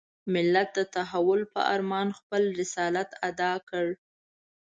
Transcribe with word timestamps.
ملت 0.33 0.69
د 0.77 0.79
تحول 0.95 1.41
په 1.53 1.61
ارمان 1.73 2.07
خپل 2.19 2.43
رسالت 2.59 3.09
اداء 3.29 3.57
کړ. 3.69 3.85